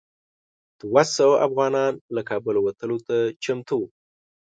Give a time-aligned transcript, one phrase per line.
[0.79, 3.87] دوه سوه افغانان له کابله وتلو ته چمتو وو.